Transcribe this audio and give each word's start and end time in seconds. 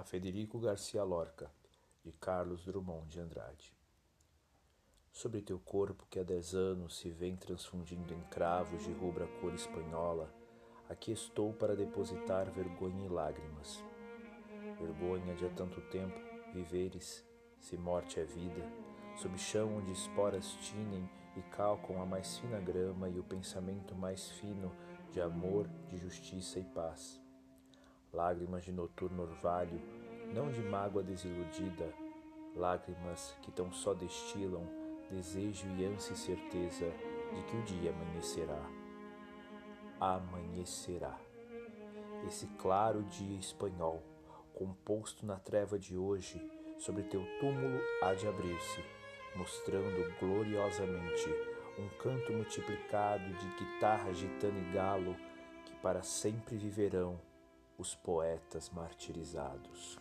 a 0.00 0.02
Federico 0.02 0.58
Garcia 0.58 1.04
Lorca, 1.04 1.50
de 2.02 2.10
Carlos 2.10 2.64
Drummond 2.64 3.06
de 3.06 3.20
Andrade. 3.20 3.76
Sobre 5.12 5.42
teu 5.42 5.58
corpo 5.58 6.06
que 6.08 6.18
há 6.18 6.22
dez 6.22 6.54
anos 6.54 6.96
se 6.96 7.10
vem 7.10 7.36
transfundindo 7.36 8.14
em 8.14 8.20
cravos 8.30 8.82
de 8.82 8.92
rubra 8.92 9.26
cor 9.42 9.52
espanhola, 9.52 10.34
aqui 10.88 11.12
estou 11.12 11.52
para 11.52 11.76
depositar 11.76 12.50
vergonha 12.50 13.04
e 13.04 13.08
lágrimas. 13.10 13.84
Vergonha 14.78 15.34
de 15.34 15.44
há 15.44 15.50
tanto 15.50 15.82
tempo 15.90 16.18
viveres, 16.54 17.22
se 17.58 17.76
morte 17.76 18.18
é 18.18 18.24
vida, 18.24 18.66
sob 19.16 19.36
chão 19.36 19.76
onde 19.76 19.92
esporas 19.92 20.50
tinem 20.62 21.06
e 21.36 21.42
calcam 21.54 22.00
a 22.00 22.06
mais 22.06 22.38
fina 22.38 22.58
grama 22.58 23.10
e 23.10 23.18
o 23.18 23.24
pensamento 23.24 23.94
mais 23.94 24.30
fino 24.30 24.74
de 25.12 25.20
amor, 25.20 25.68
de 25.90 25.98
justiça 25.98 26.58
e 26.58 26.64
paz. 26.64 27.19
Lágrimas 28.12 28.64
de 28.64 28.72
noturno 28.72 29.22
orvalho, 29.22 29.80
não 30.34 30.50
de 30.50 30.60
mágoa 30.62 31.02
desiludida, 31.02 31.92
lágrimas 32.56 33.36
que 33.42 33.52
tão 33.52 33.72
só 33.72 33.94
destilam 33.94 34.66
desejo 35.10 35.66
e 35.76 35.84
ânsia 35.84 36.12
e 36.12 36.16
certeza 36.16 36.86
de 37.34 37.42
que 37.44 37.56
o 37.56 37.62
dia 37.62 37.90
amanhecerá. 37.90 38.62
Amanhecerá. 40.00 41.18
Esse 42.26 42.46
claro 42.58 43.02
dia 43.04 43.38
espanhol, 43.38 44.02
composto 44.54 45.24
na 45.24 45.36
treva 45.36 45.78
de 45.78 45.96
hoje, 45.96 46.40
sobre 46.78 47.02
teu 47.04 47.24
túmulo 47.38 47.80
há 48.02 48.14
de 48.14 48.26
abrir-se, 48.26 48.84
mostrando 49.36 50.18
gloriosamente 50.18 51.28
um 51.78 51.88
canto 52.02 52.32
multiplicado 52.32 53.24
de 53.24 53.48
guitarra, 53.56 54.12
gitana 54.12 54.58
e 54.58 54.72
galo 54.72 55.16
que 55.64 55.74
para 55.76 56.02
sempre 56.02 56.56
viverão 56.56 57.20
os 57.80 57.94
poetas 57.94 58.68
martirizados. 58.68 59.98